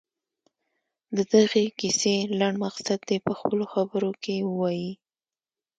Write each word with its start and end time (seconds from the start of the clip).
د 1.15 1.17
دغې 1.33 1.65
کیسې 1.79 2.15
لنډ 2.39 2.55
مقصد 2.63 2.99
دې 3.09 3.17
په 3.25 3.31
خپلو 3.39 3.65
خبرو 3.73 4.11
کې 4.23 4.35
ووايي. 4.49 4.91